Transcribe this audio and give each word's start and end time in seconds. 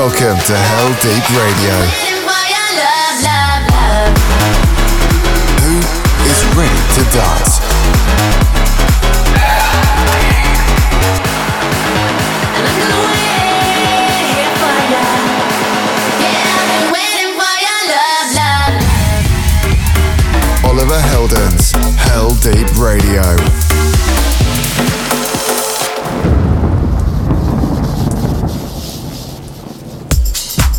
Welcome 0.00 0.38
to 0.46 0.56
Hell 0.56 0.88
Deep 1.02 1.28
Radio. 1.36 1.76
Who 5.60 5.76
is 6.24 6.40
ready 6.56 6.80
to 6.94 7.02
dance? 7.12 7.60
Oliver 20.64 21.00
Heldens, 21.10 21.74
Heldeep 21.98 22.80
Radio. 22.80 23.69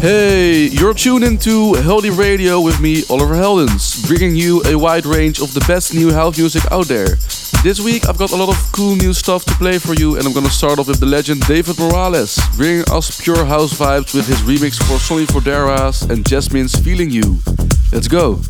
Hey, 0.02 0.64
you're 0.64 0.96
tuned 0.96 1.24
into 1.24 1.74
Heldeep 1.74 2.18
Radio 2.18 2.60
with 2.60 2.82
me, 2.82 3.04
Oliver 3.08 3.36
Heldens, 3.36 4.04
bringing 4.08 4.36
you 4.36 4.64
a 4.66 4.76
wide 4.76 5.06
range 5.06 5.40
of 5.40 5.54
the 5.54 5.64
best 5.68 5.94
new 5.94 6.12
house 6.12 6.40
music 6.40 6.64
out 6.72 6.88
there. 6.88 7.10
This 7.62 7.80
week 7.80 8.10
I've 8.10 8.18
got 8.18 8.32
a 8.32 8.36
lot 8.36 8.50
of 8.50 8.72
cool 8.72 8.96
new 8.96 9.14
stuff 9.14 9.46
to 9.46 9.54
play 9.54 9.78
for 9.78 9.94
you, 9.94 10.18
and 10.18 10.26
I'm 10.26 10.34
gonna 10.34 10.50
start 10.50 10.80
off 10.80 10.88
with 10.88 11.00
the 11.00 11.06
legend 11.06 11.42
David 11.42 11.78
Morales, 11.78 12.40
bringing 12.58 12.84
us 12.90 13.22
pure 13.22 13.46
house 13.46 13.76
vibes 13.76 14.16
with 14.16 14.26
his 14.26 14.40
remix 14.40 14.82
for 14.88 14.98
Sonny 14.98 15.28
Fodera's 15.28 16.02
and 16.02 16.28
Jasmine's 16.28 16.76
Feeling 16.80 17.12
You. 17.12 17.38
Let's 17.92 18.08
go! 18.08 18.42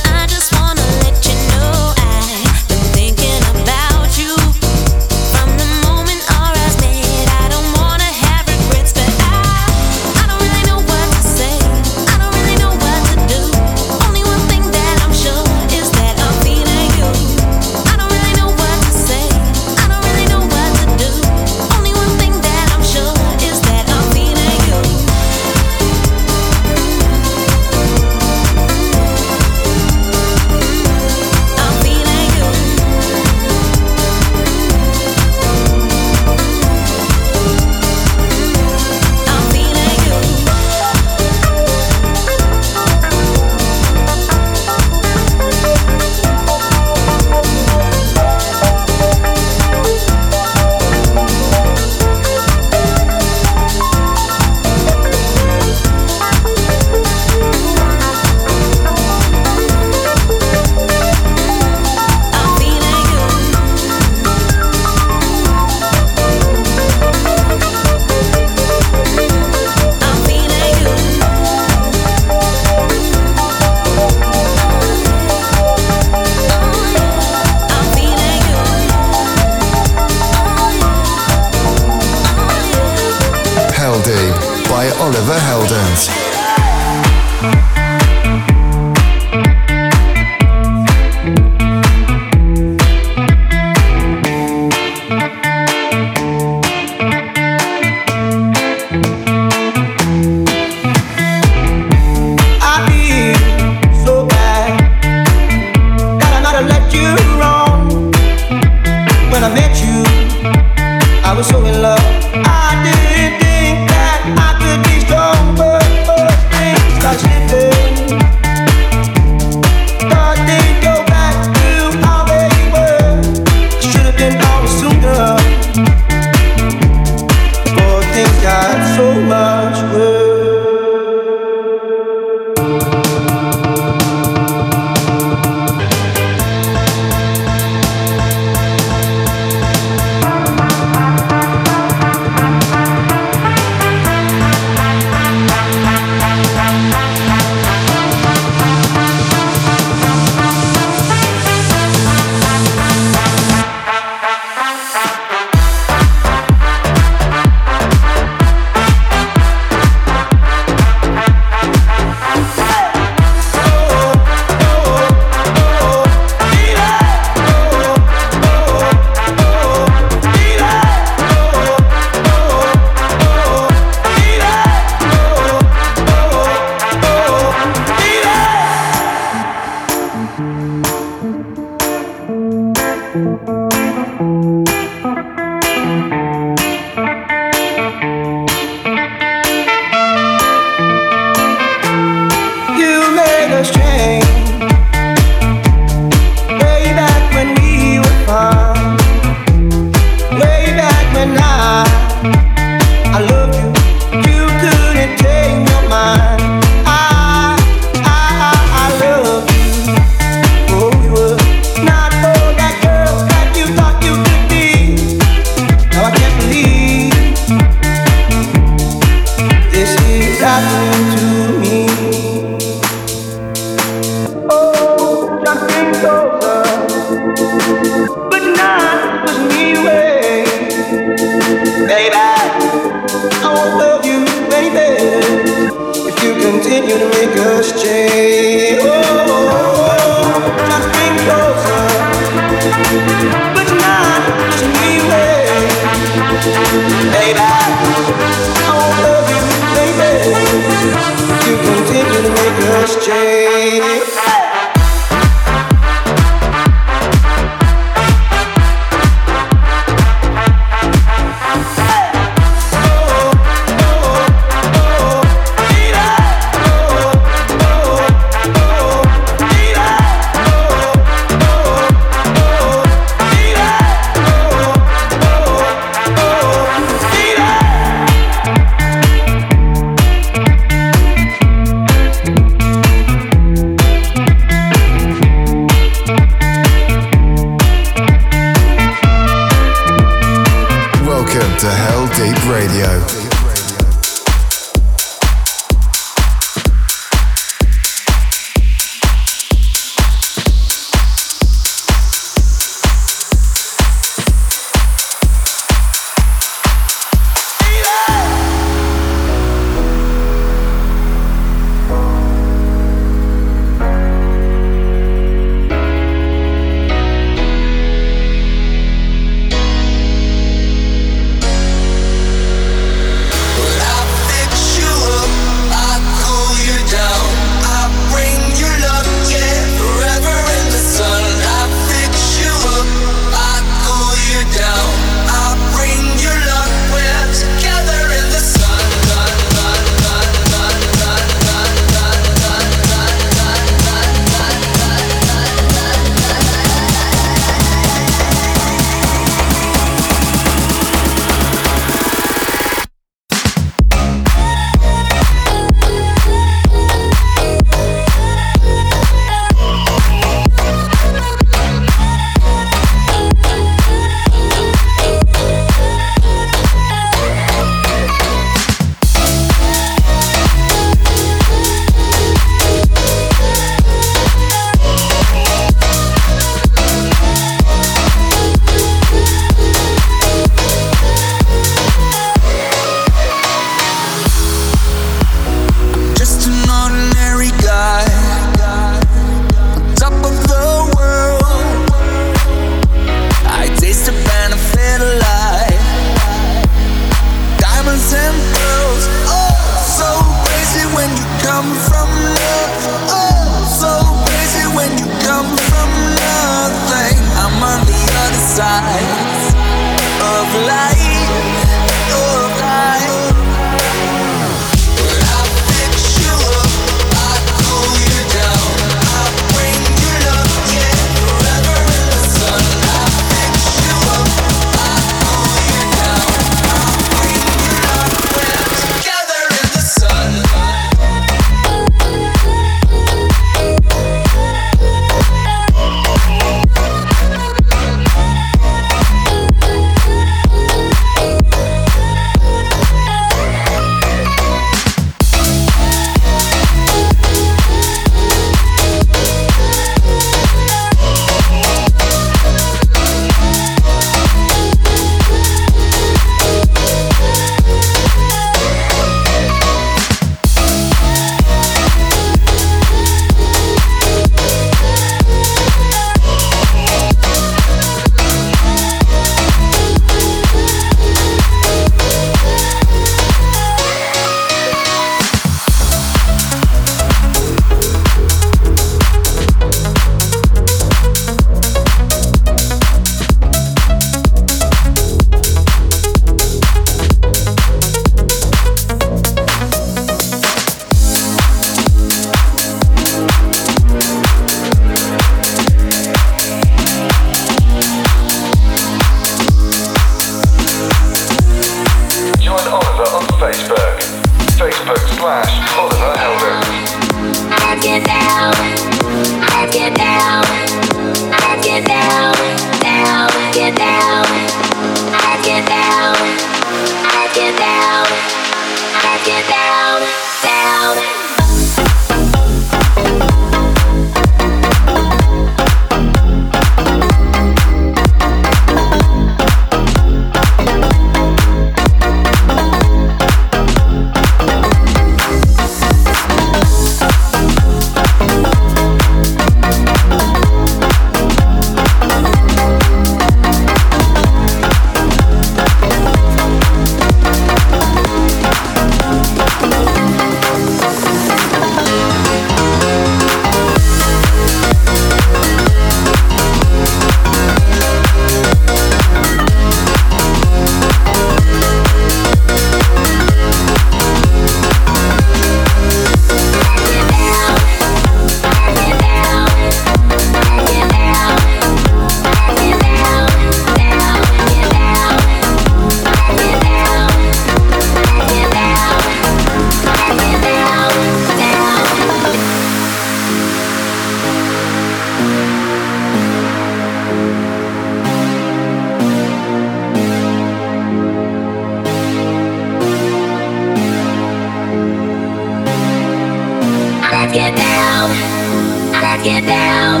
Let's 599.22 599.32
get 599.32 599.44
down. 599.44 600.00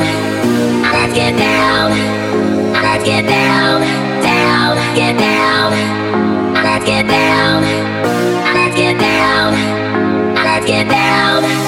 Let's 0.80 1.12
get 1.12 1.36
down. 1.36 1.90
Let's 2.72 3.04
get 3.04 3.26
down. 3.26 3.82
Down. 4.22 4.96
Get 4.96 5.18
down. 5.18 5.72
Let's 6.54 6.86
get 6.86 7.06
down. 7.06 7.62
Let's 8.54 8.76
get 8.76 8.98
down. 8.98 9.52
Let's 10.36 10.64
get 10.64 10.88
down. 10.88 11.59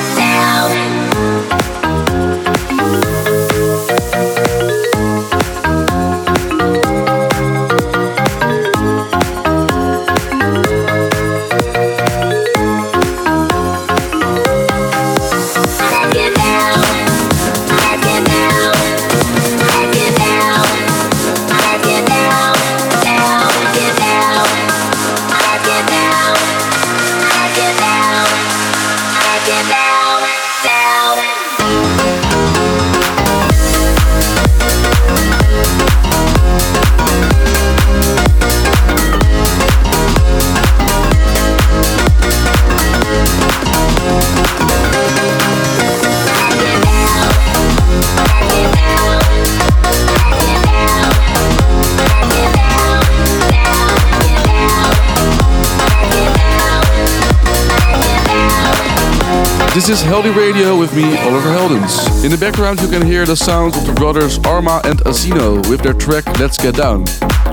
This 59.75 59.89
is 59.89 60.03
Heldeep 60.03 60.37
Radio 60.37 60.79
with 60.79 60.95
me, 60.95 61.17
Oliver 61.21 61.49
Heldens. 61.49 62.23
In 62.27 62.31
the 62.31 62.37
background 62.37 62.79
you 62.83 62.89
can 62.89 63.01
hear 63.07 63.25
the 63.25 63.35
sounds 63.35 63.75
of 63.75 63.87
the 63.87 63.95
brothers 63.95 64.39
Arma 64.45 64.83
and 64.85 64.99
Asino 65.07 65.67
with 65.71 65.81
their 65.81 65.95
track 65.95 66.27
Let's 66.39 66.59
Get 66.59 66.75
Down. 66.75 67.07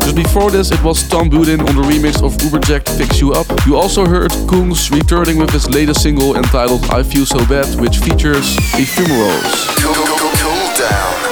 Just 0.04 0.18
before 0.18 0.52
this 0.52 0.70
it 0.70 0.84
was 0.84 1.08
Tom 1.08 1.30
Budin 1.30 1.66
on 1.66 1.76
the 1.78 1.82
remix 1.82 2.22
of 2.22 2.36
Uberjack 2.40 2.90
Fix 2.98 3.22
You 3.22 3.32
Up. 3.32 3.48
You 3.66 3.78
also 3.78 4.06
heard 4.06 4.32
Kungs 4.50 4.92
returning 4.92 5.38
with 5.38 5.52
his 5.52 5.70
latest 5.70 6.02
single 6.02 6.36
entitled 6.36 6.84
I 6.92 7.04
Feel 7.04 7.26
So 7.26 7.40
Bad 7.48 7.80
which 7.80 8.00
features 8.00 8.58
Ephemerals. 8.76 9.78
Cool, 9.80 9.94
cool, 9.94 10.18
cool, 10.18 10.32
cool 10.44 10.76
down. 10.76 11.30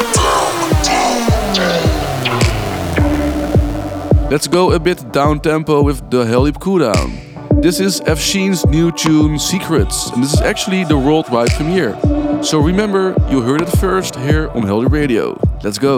Let's 4.32 4.48
go 4.48 4.72
a 4.72 4.80
bit 4.80 5.12
down 5.12 5.42
tempo 5.42 5.82
with 5.84 6.10
the 6.10 6.24
Heldeep 6.24 6.60
Cooldown. 6.60 7.17
This 7.60 7.80
is 7.80 8.02
Afshin's 8.02 8.66
new 8.68 8.92
tune 8.92 9.40
Secrets, 9.40 10.12
and 10.12 10.24
this 10.24 10.34
is 10.34 10.42
actually 10.42 10.84
the 10.84 10.96
worldwide 10.96 11.50
premiere. 11.50 11.98
So 12.44 12.60
remember, 12.60 13.16
you 13.32 13.42
heard 13.42 13.62
it 13.62 13.70
first 13.80 14.16
here 14.16 14.50
on 14.50 14.62
Heldeep 14.62 14.92
Radio. 14.92 15.40
Let's 15.64 15.80
go. 15.80 15.98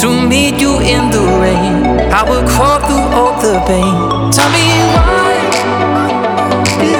To 0.00 0.08
meet 0.26 0.58
you 0.58 0.80
in 0.80 1.10
the 1.10 1.20
rain. 1.38 1.84
I 2.10 2.22
will 2.24 2.42
crawl 2.48 2.80
through 2.80 3.12
all 3.12 3.34
the 3.44 3.60
pain. 3.68 4.32
Tell 4.32 4.48
me 4.56 4.64
why 4.96 5.36
did 6.80 6.96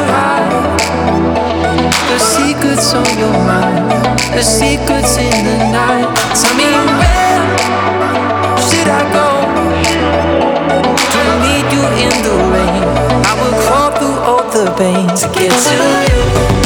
The 2.10 2.18
secrets 2.18 2.92
on 2.92 3.18
your 3.18 3.32
mind, 3.32 3.88
the 4.36 4.42
secrets 4.42 5.16
in 5.16 5.32
the 5.48 5.56
night. 5.72 6.08
Tell 6.36 6.54
me 6.54 6.68
where 7.00 7.40
should 8.60 8.88
I 8.88 9.02
go 9.16 9.28
to 11.14 11.30
meet 11.44 11.66
you 11.72 11.84
in 12.04 12.14
the 12.26 12.36
rain? 12.52 12.84
I 13.24 13.32
will 13.40 13.56
crawl 13.64 13.90
through 13.96 14.18
all 14.28 14.44
the 14.52 14.70
pain 14.76 15.08
to 15.08 15.26
get 15.32 15.50
to 15.50 15.74
you. 16.12 16.63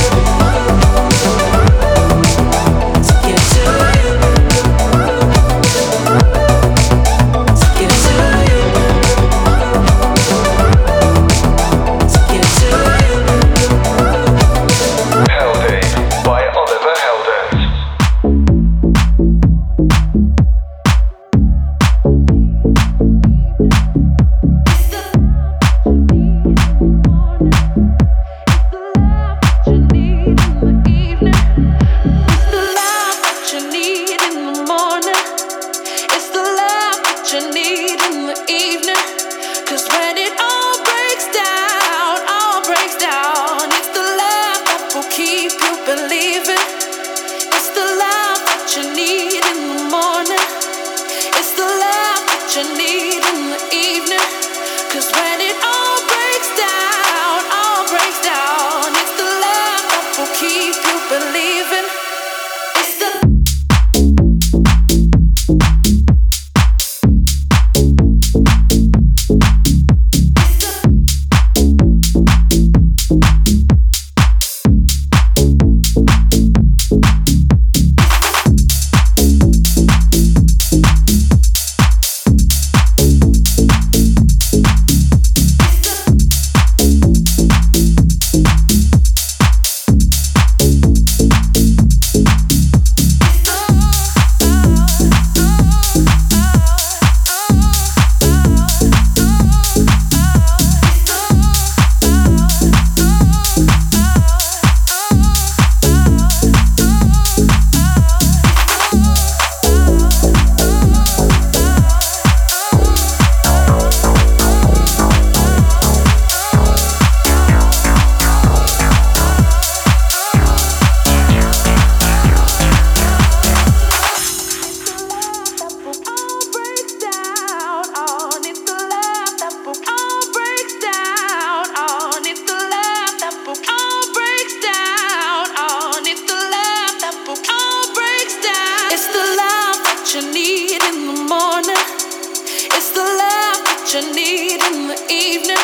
what 143.89 144.05
you 144.05 144.13
need 144.13 144.61
in 144.61 144.89
the 144.89 144.99
evening. 145.11 145.57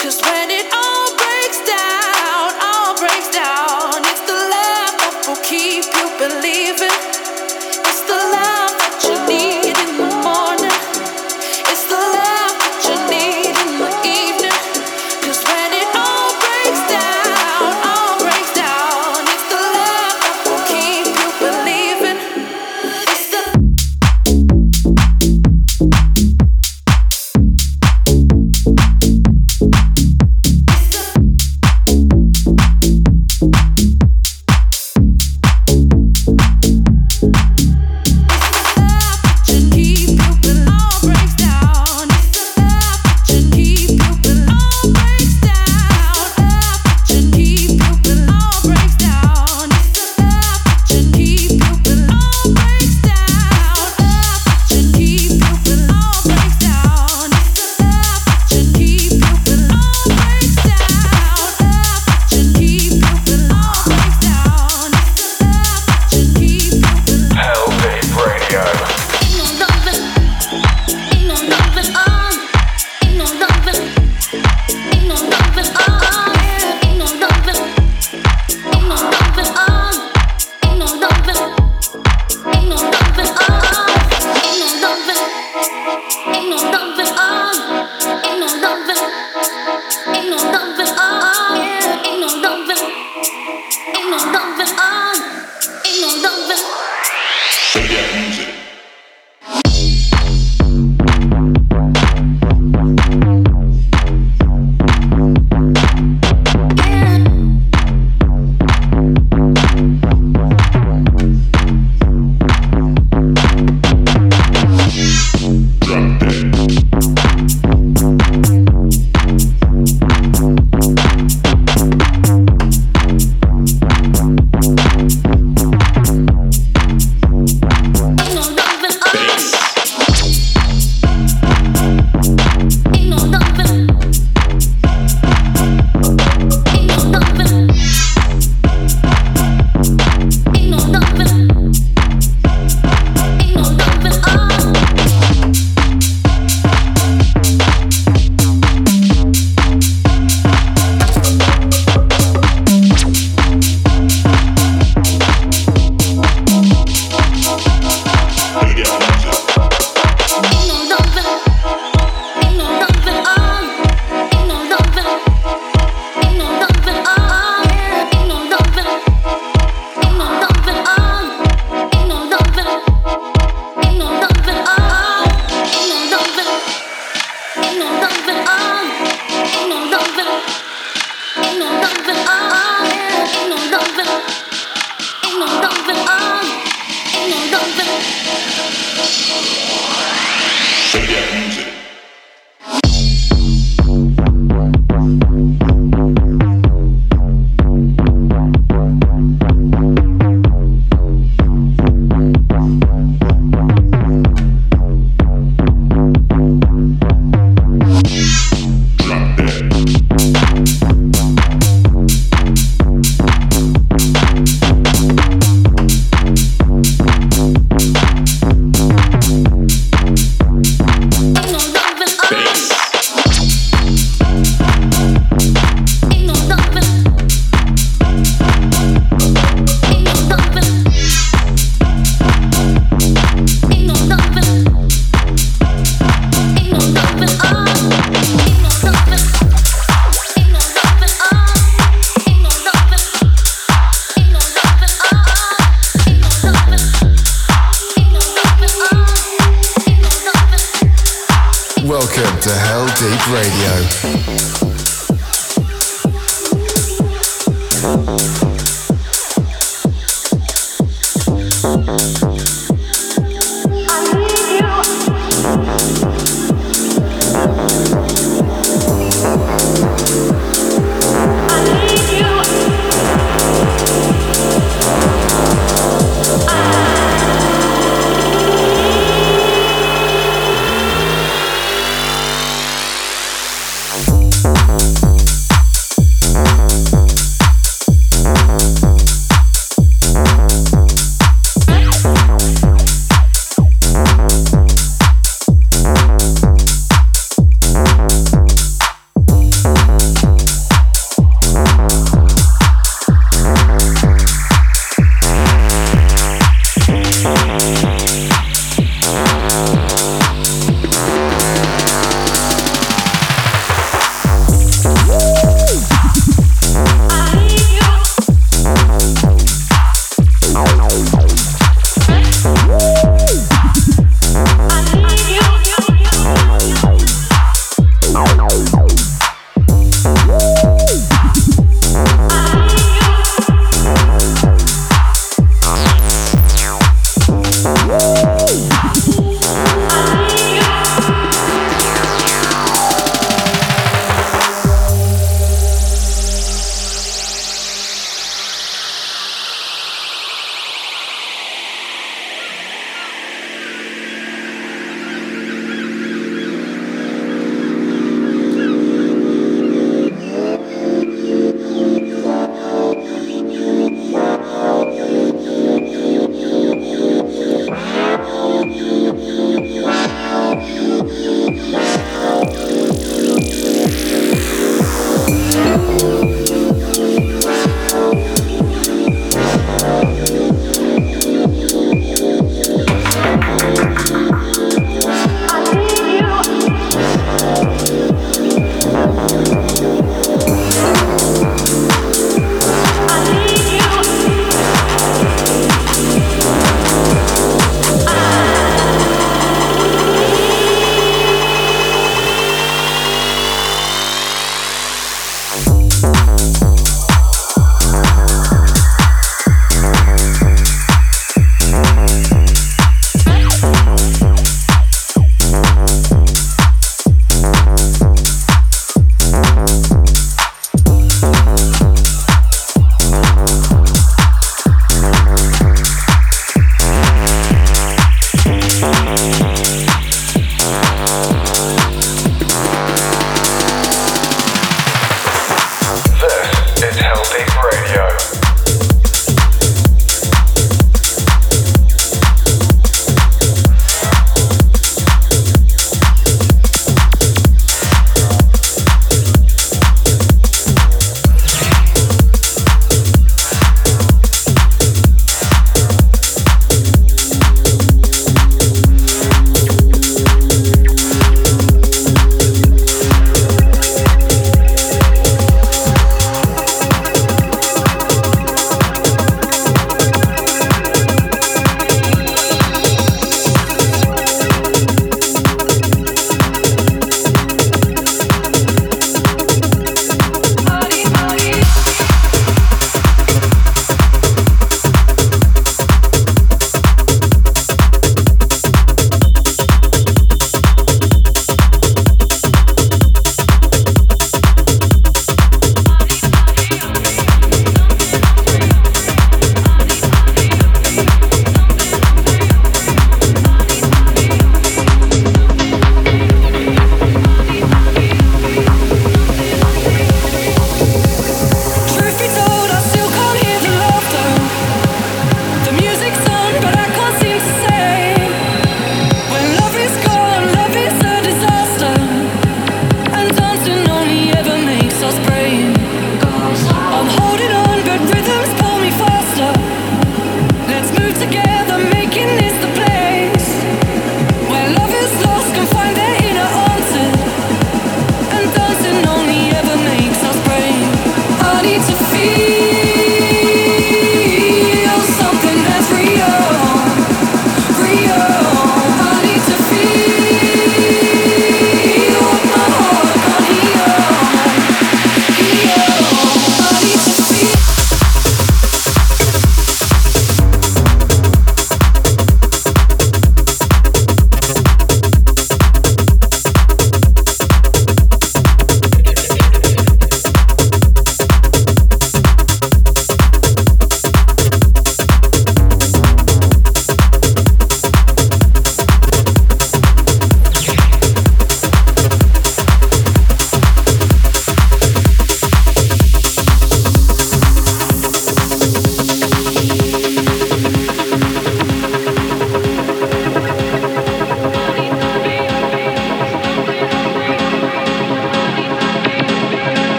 Cause 0.00 0.18
when 0.22 0.50
it 0.50 0.72
all 0.72 0.79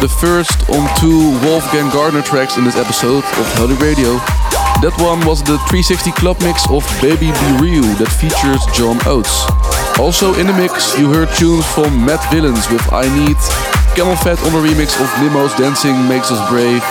the 0.00 0.08
first 0.08 0.68
on 0.70 0.86
two 1.00 1.34
Wolfgang 1.42 1.90
Gartner 1.90 2.22
tracks 2.22 2.56
in 2.56 2.64
this 2.64 2.76
episode 2.76 3.24
of 3.24 3.44
Heldeep 3.58 3.82
Radio. 3.82 4.14
That 4.78 4.94
one 5.02 5.26
was 5.26 5.42
the 5.42 5.58
360 5.66 6.12
club 6.14 6.38
mix 6.38 6.62
of 6.70 6.86
Baby 7.02 7.34
Be 7.34 7.48
Real 7.58 7.88
that 7.98 8.06
features 8.06 8.62
John 8.70 9.02
Oates. 9.10 9.42
Also 9.98 10.38
in 10.38 10.46
the 10.46 10.54
mix, 10.54 10.94
you 10.94 11.10
heard 11.10 11.26
tunes 11.34 11.66
from 11.74 12.06
Matt 12.06 12.22
Villains 12.30 12.62
with 12.70 12.82
I 12.94 13.10
Need, 13.10 13.38
CamelPhat 13.98 14.38
on 14.46 14.54
the 14.54 14.62
remix 14.62 14.94
of 15.02 15.10
Nemo's 15.18 15.54
Dancing 15.58 15.98
Makes 16.06 16.30
Us 16.30 16.42
Brave, 16.46 16.82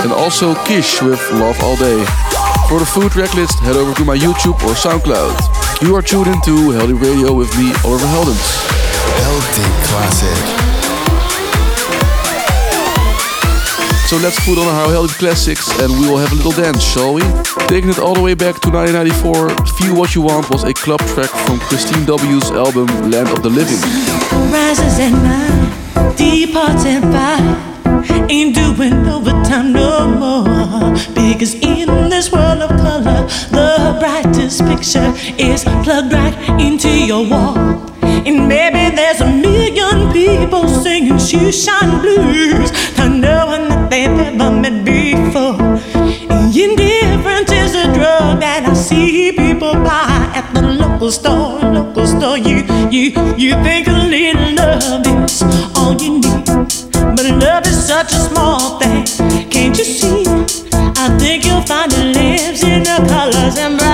and 0.00 0.12
also 0.12 0.56
Kish 0.64 1.02
with 1.04 1.20
Love 1.36 1.60
All 1.60 1.76
Day. 1.76 2.00
For 2.72 2.80
the 2.80 2.88
full 2.88 3.12
track 3.12 3.36
list, 3.36 3.60
head 3.60 3.76
over 3.76 3.92
to 3.92 4.04
my 4.08 4.16
YouTube 4.16 4.56
or 4.64 4.72
SoundCloud. 4.72 5.84
You 5.84 5.92
are 5.96 6.02
tuned 6.02 6.32
into 6.32 6.72
Heldeep 6.72 6.96
Radio 6.96 7.36
with 7.36 7.52
me, 7.60 7.76
Oliver 7.84 8.08
Heldens. 8.08 8.48
Heldeep 9.20 9.74
Classic. 9.92 10.63
So 14.14 14.20
let's 14.20 14.38
put 14.46 14.58
on 14.58 14.68
our 14.68 14.86
Heldeep 14.94 15.18
Classics 15.18 15.68
and 15.80 15.90
we 15.98 16.06
will 16.08 16.18
have 16.18 16.30
a 16.30 16.36
little 16.36 16.52
dance, 16.52 16.80
shall 16.80 17.14
we? 17.14 17.22
Taking 17.66 17.90
it 17.90 17.98
all 17.98 18.14
the 18.14 18.20
way 18.20 18.34
back 18.34 18.60
to 18.60 18.70
1994, 18.70 19.66
Feel 19.74 19.96
What 19.96 20.14
You 20.14 20.22
Want 20.22 20.48
was 20.50 20.62
a 20.62 20.72
club 20.72 21.00
track 21.00 21.30
from 21.30 21.58
Kristine 21.58 22.06
W.'s 22.06 22.52
album 22.52 22.86
Land 23.10 23.30
of 23.30 23.42
the 23.42 23.50
Living. 23.50 23.74
Rises 24.54 25.00
at 25.00 25.10
night. 25.10 25.74
Ain't 28.30 28.54
doing 28.54 28.94
overtime 29.08 29.72
no 29.72 30.06
more. 30.06 30.94
Because 31.12 31.54
in 31.54 32.08
this 32.08 32.30
world 32.30 32.62
of 32.62 32.70
color, 32.70 33.26
the 33.50 33.96
brightest 33.98 34.60
picture 34.60 35.12
is 35.42 35.64
plugged 35.82 36.12
right 36.12 36.60
into 36.60 36.88
your 36.88 37.28
wall. 37.28 37.93
And 38.26 38.48
maybe 38.48 38.94
there's 38.96 39.20
a 39.20 39.26
million 39.26 40.10
people 40.10 40.66
singing 40.66 41.14
shoeshine 41.14 42.00
blues 42.00 42.70
to 42.96 43.08
no 43.08 43.68
that 43.68 43.90
they've 43.90 44.08
ever 44.08 44.50
met 44.50 44.82
before. 44.82 45.60
Indifference 46.54 47.52
is 47.52 47.74
a 47.74 47.92
drug 47.92 48.40
that 48.40 48.64
I 48.66 48.72
see 48.72 49.32
people 49.32 49.74
buy 49.74 50.32
at 50.34 50.50
the 50.54 50.62
local 50.62 51.10
store. 51.10 51.60
Local 51.60 52.06
store, 52.06 52.38
you 52.38 52.64
you 52.90 53.12
you 53.36 53.52
think 53.62 53.88
a 53.88 53.92
little 53.92 54.54
love 54.54 55.06
is 55.24 55.42
all 55.76 55.92
you 56.00 56.20
need, 56.20 56.46
but 57.16 57.26
love 57.44 57.66
is 57.66 57.76
such 57.86 58.12
a 58.12 58.20
small 58.28 58.78
thing. 58.78 59.04
Can't 59.50 59.76
you 59.76 59.84
see? 59.84 60.24
I 60.96 61.14
think 61.18 61.44
you'll 61.44 61.60
find 61.62 61.92
it 61.92 62.16
lives 62.16 62.62
in 62.62 62.84
the 62.84 63.04
colors 63.06 63.58
and 63.58 63.76
brightens 63.76 63.93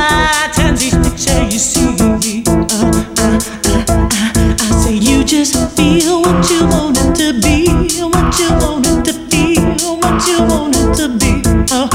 you 6.60 6.66
wanted 6.68 7.14
to 7.14 7.40
be, 7.40 7.66
what 8.02 8.38
you 8.38 8.50
wanted 8.60 9.04
to 9.04 9.12
feel 9.30 9.96
what 9.96 10.26
you 10.26 10.38
wanted 10.42 10.94
to 10.94 11.08
be. 11.18 11.42
Oh, 11.70 11.88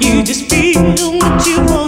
you 0.00 0.22
just 0.22 0.48
feel 0.48 1.18
what 1.18 1.46
you 1.46 1.58
want 1.66 1.79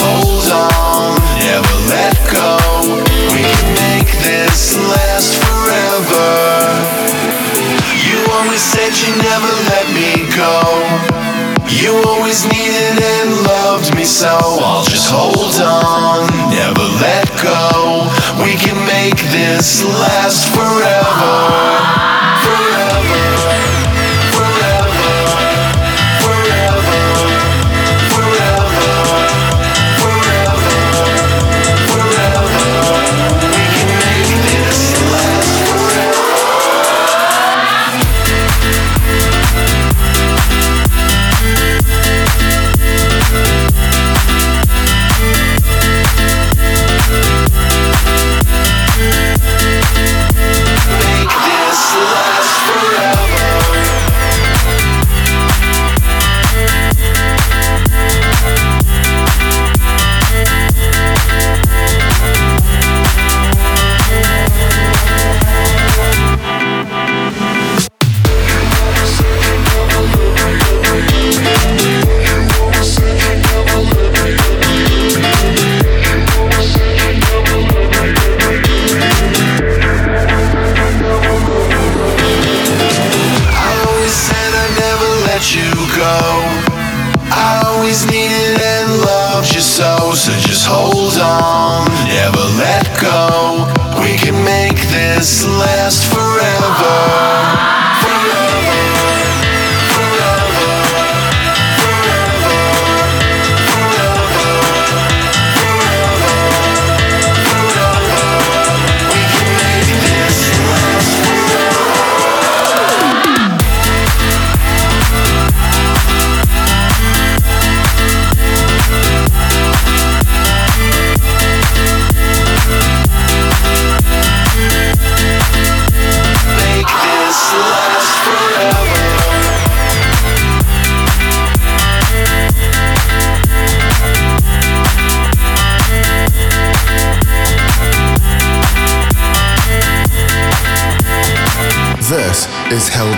Hold 0.00 0.48
on, 0.48 1.20
never 1.44 1.74
let 1.92 2.16
go. 2.32 2.56
We 3.36 3.44
can 3.44 3.68
make 3.76 4.10
this 4.24 4.76
last 4.80 5.36
forever. 5.36 6.28
You 8.08 8.18
always 8.32 8.62
said 8.62 8.96
you 8.96 9.12
never 9.20 9.52
let 9.68 9.86
me 9.92 10.24
go. 10.32 10.56
You 11.68 11.92
always 12.08 12.44
needed 12.48 12.96
and 12.98 13.30
loved 13.44 13.94
me 13.94 14.04
so. 14.04 14.36
I'll 14.64 14.84
just 14.84 15.10
hold 15.10 15.60
on, 15.60 16.26
never 16.50 16.86
let 17.00 17.28
go. 17.42 18.08
We 18.42 18.56
can 18.56 18.76
make 18.86 19.20
this 19.30 19.84
last 19.84 20.48
forever. 20.56 21.36
Forever. 22.42 23.89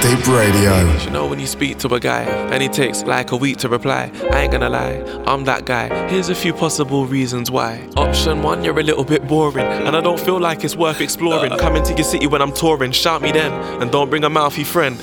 Deep 0.02 0.26
Radio. 0.26 0.98
You 1.04 1.10
know 1.10 1.28
when 1.28 1.38
you 1.38 1.46
speak 1.46 1.78
to 1.78 1.94
a 1.94 2.00
guy 2.00 2.22
and 2.22 2.60
he 2.60 2.68
takes 2.68 3.04
like 3.04 3.30
a 3.30 3.36
week 3.36 3.58
to 3.58 3.68
reply. 3.68 4.10
I 4.32 4.40
ain't 4.40 4.50
gonna 4.50 4.68
lie, 4.68 5.00
I'm 5.28 5.44
that 5.44 5.64
guy. 5.64 6.08
Here's 6.08 6.28
a 6.28 6.34
few 6.34 6.52
possible 6.52 7.06
reasons 7.06 7.52
why. 7.52 7.88
Option 7.96 8.42
one, 8.42 8.64
you're 8.64 8.80
a 8.80 8.82
little 8.82 9.04
bit 9.04 9.28
boring, 9.28 9.64
and 9.64 9.96
I 9.96 10.00
don't 10.00 10.18
feel 10.18 10.40
like 10.40 10.64
it's 10.64 10.74
worth 10.74 11.00
exploring. 11.00 11.56
Coming 11.56 11.84
to 11.84 11.94
your 11.94 12.02
city 12.02 12.26
when 12.26 12.42
I'm 12.42 12.52
touring, 12.52 12.90
shout 12.90 13.22
me 13.22 13.30
then, 13.30 13.52
and 13.80 13.92
don't 13.92 14.10
bring 14.10 14.24
a 14.24 14.28
mouthy 14.28 14.64
friend. 14.64 15.00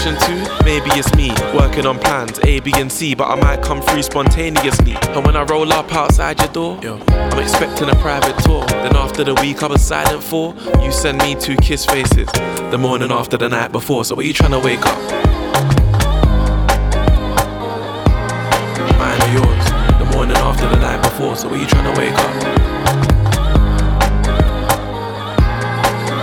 Option 0.00 0.16
two, 0.20 0.64
maybe 0.64 0.88
it's 0.92 1.14
me 1.14 1.30
working 1.54 1.84
on 1.84 1.98
plans 1.98 2.40
A, 2.44 2.60
B, 2.60 2.72
and 2.76 2.90
C, 2.90 3.14
but 3.14 3.28
I 3.28 3.34
might 3.34 3.60
come 3.62 3.82
through 3.82 4.02
spontaneously. 4.02 4.96
And 5.08 5.26
when 5.26 5.36
I 5.36 5.42
roll 5.42 5.70
up 5.74 5.92
outside 5.92 6.38
your 6.38 6.48
door, 6.48 6.80
I'm 6.82 7.38
expecting 7.38 7.90
a 7.90 7.94
private 7.96 8.34
tour. 8.42 8.64
Then 8.64 8.96
after 8.96 9.24
the 9.24 9.34
week 9.34 9.62
I 9.62 9.66
was 9.66 9.82
silent 9.82 10.22
for, 10.22 10.54
you 10.80 10.90
send 10.90 11.18
me 11.18 11.34
two 11.34 11.54
kiss 11.56 11.84
faces. 11.84 12.30
The 12.70 12.78
morning 12.78 13.12
after 13.12 13.36
the 13.36 13.50
night 13.50 13.72
before 13.72 14.06
so 14.06 14.16
are 14.16 14.22
you 14.22 14.32
trying 14.32 14.52
to 14.52 14.58
wake 14.58 14.80
up? 14.86 14.98
Mine 18.96 19.20
or 19.20 19.32
yours? 19.36 19.64
The 19.98 20.08
morning 20.14 20.38
after 20.38 20.66
the 20.66 20.76
night 20.76 21.02
before, 21.02 21.36
so 21.36 21.50
are 21.50 21.58
you 21.58 21.66
trying 21.66 21.92
to 21.92 22.00
wake 22.00 22.14
up? 22.14 22.34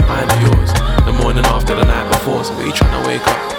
Mine 0.10 0.32
or 0.32 0.42
yours? 0.48 0.74
The 1.06 1.14
morning 1.22 1.46
after 1.46 1.76
the 1.76 1.86
night 1.86 2.12
before, 2.12 2.44
so 2.44 2.56
are 2.56 2.66
you 2.66 2.72
trying 2.72 3.04
to 3.04 3.08
wake 3.08 3.28
up? 3.28 3.57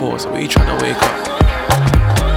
So 0.00 0.34
you 0.40 0.48
trying 0.48 0.78
to 0.78 0.82
wake 0.82 0.96
up? 0.96 2.29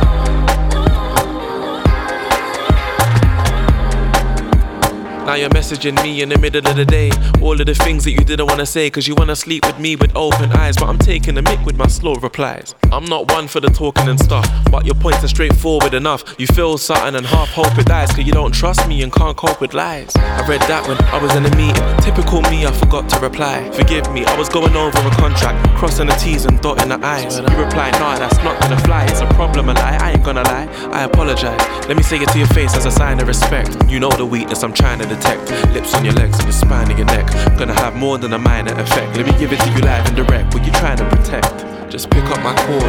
Now 5.25 5.35
you're 5.35 5.49
messaging 5.49 6.01
me 6.03 6.21
in 6.21 6.29
the 6.29 6.37
middle 6.37 6.67
of 6.67 6.75
the 6.75 6.83
day. 6.83 7.09
All 7.41 7.59
of 7.59 7.65
the 7.65 7.73
things 7.73 8.03
that 8.03 8.11
you 8.11 8.19
didn't 8.19 8.47
wanna 8.47 8.65
say, 8.65 8.89
cause 8.89 9.07
you 9.07 9.15
wanna 9.15 9.37
sleep 9.37 9.65
with 9.65 9.79
me 9.79 9.95
with 9.95 10.11
open 10.15 10.51
eyes. 10.51 10.75
But 10.75 10.89
I'm 10.89 10.97
taking 10.97 11.37
a 11.37 11.41
mic 11.41 11.65
with 11.65 11.77
my 11.77 11.87
slow 11.87 12.15
replies. 12.15 12.75
I'm 12.91 13.05
not 13.05 13.31
one 13.31 13.47
for 13.47 13.61
the 13.61 13.69
talking 13.69 14.09
and 14.09 14.19
stuff, 14.19 14.45
but 14.69 14.85
your 14.85 14.95
points 14.95 15.23
are 15.23 15.29
straightforward 15.29 15.93
enough. 15.93 16.35
You 16.37 16.47
feel 16.47 16.77
something 16.77 17.15
and 17.15 17.25
half 17.25 17.49
hope 17.49 17.77
it 17.77 17.85
dies, 17.85 18.09
cause 18.09 18.25
you 18.25 18.33
don't 18.33 18.53
trust 18.53 18.85
me 18.87 19.01
and 19.01 19.13
can't 19.13 19.37
cope 19.37 19.61
with 19.61 19.73
lies. 19.73 20.13
I 20.17 20.45
read 20.45 20.61
that 20.63 20.85
when 20.87 21.01
I 21.05 21.21
was 21.23 21.33
in 21.35 21.45
a 21.45 21.55
meeting. 21.55 21.83
Typical 22.03 22.41
me, 22.51 22.65
I 22.65 22.71
forgot 22.73 23.07
to 23.09 23.19
reply. 23.19 23.69
Forgive 23.71 24.11
me, 24.11 24.25
I 24.25 24.37
was 24.37 24.49
going 24.49 24.75
over 24.75 24.97
a 24.97 25.11
contract, 25.11 25.57
crossing 25.77 26.07
the 26.07 26.13
T's 26.15 26.43
and 26.43 26.59
dotting 26.59 26.89
the 26.89 26.99
I's. 27.05 27.39
You 27.39 27.45
reply, 27.57 27.91
nah, 27.91 28.19
that's 28.19 28.37
not 28.43 28.59
gonna 28.59 28.79
fly. 28.81 29.05
It's 29.05 29.21
a 29.21 29.27
problem, 29.27 29.69
a 29.69 29.73
lie. 29.73 29.97
I 30.01 30.11
ain't 30.11 30.23
gonna 30.23 30.43
lie. 30.43 30.67
I 30.91 31.03
apologize. 31.03 31.61
Let 31.87 31.95
me 31.95 32.03
say 32.03 32.17
it 32.17 32.27
to 32.29 32.37
your 32.37 32.47
face 32.47 32.75
as 32.75 32.85
a 32.85 32.91
sign 32.91 33.21
of 33.21 33.27
respect. 33.27 33.89
You 33.89 33.99
know 34.01 34.09
the 34.09 34.25
weakness 34.25 34.63
I'm 34.63 34.73
trying 34.73 34.99
to 34.99 35.12
detect. 35.15 35.49
Lips 35.73 35.93
on 35.93 36.05
your 36.05 36.13
legs 36.13 36.39
and 36.39 36.47
the 36.47 36.53
spine 36.53 36.91
of 36.91 36.97
your 36.97 37.07
neck. 37.07 37.27
Gonna 37.57 37.73
have 37.73 37.95
more 37.95 38.17
than 38.17 38.33
a 38.33 38.39
minor 38.39 38.73
effect. 38.79 39.15
Let 39.17 39.25
me 39.25 39.37
give 39.37 39.51
it 39.53 39.59
to 39.59 39.69
you 39.71 39.79
live 39.79 40.05
and 40.07 40.15
direct. 40.15 40.53
What 40.53 40.65
you 40.65 40.71
trying 40.73 40.97
to 40.97 41.05
protect? 41.09 41.65
Just 41.89 42.09
pick 42.09 42.23
up 42.25 42.41
my 42.43 42.55
call, 42.55 42.79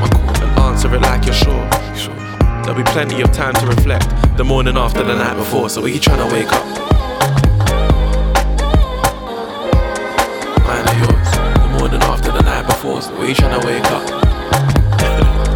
my 0.00 0.08
call, 0.08 0.42
and 0.42 0.60
answer 0.60 0.94
it 0.94 1.02
like 1.02 1.24
you're 1.24 1.34
sure. 1.34 1.68
There'll 2.62 2.74
be 2.74 2.90
plenty 2.90 3.20
of 3.20 3.30
time 3.32 3.54
to 3.54 3.66
reflect. 3.66 4.08
The 4.36 4.44
morning 4.44 4.76
after 4.76 5.04
the 5.04 5.14
night 5.14 5.36
before. 5.36 5.68
So 5.68 5.82
are 5.84 5.88
you 5.88 6.00
trying 6.00 6.26
to 6.26 6.34
wake 6.34 6.52
up? 6.52 6.64
Mine 10.66 10.88
or 10.88 10.96
yours? 11.04 11.30
The 11.64 11.68
morning 11.78 12.02
after 12.02 12.32
the 12.32 12.42
night 12.42 12.66
before. 12.66 13.02
So 13.02 13.14
are 13.16 13.26
you 13.26 13.34
trying 13.34 13.60
to 13.60 13.66
wake 13.66 13.84
up? 13.90 14.26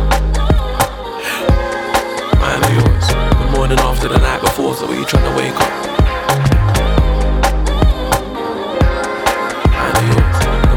Morning 3.56 3.78
after 3.80 4.08
the 4.08 4.18
night 4.18 4.40
before. 4.40 4.74
So 4.74 4.86
are 4.88 4.94
you 4.94 5.04
trying 5.04 5.30
to 5.30 5.36
wake 5.36 5.54
up? 5.54 5.89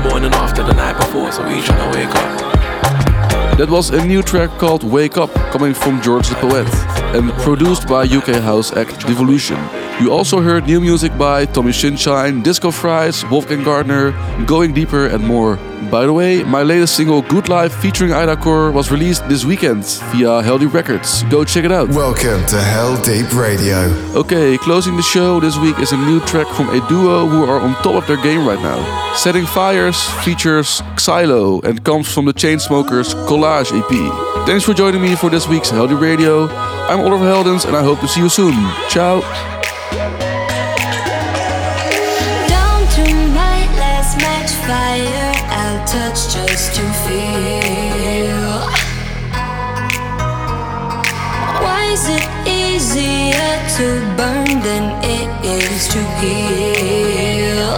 Morning 0.03 0.33
after 0.33 0.63
the 0.63 0.73
night 0.73 0.97
before, 0.97 1.31
so 1.31 1.43
we 1.47 1.55
wake 1.55 2.13
up. 2.13 3.57
That 3.57 3.69
was 3.69 3.91
a 3.91 4.05
new 4.05 4.21
track 4.21 4.49
called 4.59 4.83
Wake 4.83 5.17
Up, 5.17 5.33
coming 5.51 5.73
from 5.73 6.01
George 6.01 6.27
the 6.27 6.35
Poet, 6.35 6.67
and 7.15 7.31
produced 7.43 7.87
by 7.87 8.03
UK 8.03 8.41
house 8.41 8.73
act 8.73 9.07
Devolution. 9.07 9.57
You 10.01 10.11
also 10.11 10.41
heard 10.41 10.65
new 10.65 10.81
music 10.81 11.17
by 11.17 11.45
Tommy 11.45 11.71
Sunshine, 11.71 12.41
Disco 12.41 12.69
Fries, 12.69 13.23
Wolfgang 13.29 13.63
Gartner, 13.63 14.11
Going 14.45 14.73
Deeper, 14.73 15.07
and 15.07 15.23
more. 15.23 15.57
By 15.89 16.05
the 16.05 16.13
way, 16.13 16.43
my 16.43 16.63
latest 16.63 16.95
single 16.95 17.21
Good 17.21 17.49
Life 17.49 17.73
featuring 17.75 18.11
Ida 18.11 18.35
Corr 18.35 18.73
was 18.73 18.91
released 18.91 19.27
this 19.29 19.45
weekend 19.45 19.83
via 20.11 20.41
Heldeep 20.41 20.73
Records. 20.73 21.23
Go 21.23 21.43
check 21.43 21.65
it 21.65 21.71
out. 21.71 21.89
Welcome 21.89 22.45
to 22.47 22.57
Heldeep 22.57 23.33
Radio. 23.33 23.77
Okay, 24.19 24.57
closing 24.57 24.95
the 24.95 25.01
show 25.01 25.39
this 25.39 25.57
week 25.57 25.79
is 25.79 25.91
a 25.91 25.97
new 25.97 26.19
track 26.21 26.47
from 26.55 26.69
a 26.69 26.87
duo 26.87 27.27
who 27.27 27.43
are 27.43 27.59
on 27.59 27.73
top 27.83 27.95
of 27.95 28.07
their 28.07 28.21
game 28.21 28.47
right 28.47 28.59
now. 28.59 29.13
Setting 29.15 29.45
Fires 29.45 30.09
features 30.23 30.81
Xylo 30.95 31.63
and 31.63 31.83
comes 31.83 32.11
from 32.11 32.25
the 32.25 32.33
Chainsmokers 32.33 33.13
Collage 33.27 33.71
EP. 33.71 34.45
Thanks 34.45 34.63
for 34.63 34.73
joining 34.73 35.01
me 35.01 35.15
for 35.15 35.29
this 35.29 35.47
week's 35.47 35.69
Heldeep 35.71 36.01
Radio. 36.01 36.47
I'm 36.89 36.99
Oliver 36.99 37.25
Heldens 37.25 37.65
and 37.65 37.75
I 37.75 37.83
hope 37.83 37.99
to 38.01 38.07
see 38.07 38.21
you 38.21 38.29
soon. 38.29 38.53
Ciao. 38.89 39.21
fire 44.65 45.13
I'll 45.15 45.22
touch 45.93 46.33
just 46.33 46.73
to 46.75 46.83
feel. 47.05 48.53
Why 51.63 51.81
is 51.95 52.05
it 52.17 52.25
easier 52.47 53.51
to 53.77 53.85
burn 54.17 54.49
than 54.67 54.85
it 55.17 55.29
is 55.45 55.87
to 55.93 56.01
heal? 56.19 57.77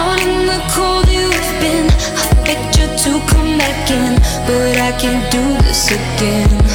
Out 0.00 0.20
in 0.32 0.46
the 0.50 0.60
cold 0.72 1.08
you've 1.16 1.52
been, 1.60 1.86
I 2.20 2.56
you 2.78 2.88
to 3.04 3.12
come 3.30 3.52
back 3.60 3.90
in, 3.90 4.14
but 4.46 4.76
I 4.88 4.92
can't 5.00 5.26
do 5.30 5.44
this 5.66 5.90
again. 5.90 6.69